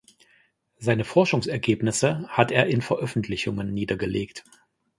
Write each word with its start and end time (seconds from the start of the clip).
Seine 0.79 1.03
Forschungsergebnisse 1.03 2.27
hat 2.27 2.49
er 2.51 2.65
in 2.65 2.81
Veröffentlichungen 2.81 3.71
niedergelegt. 3.71 4.43